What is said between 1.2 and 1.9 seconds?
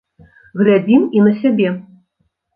на сябе!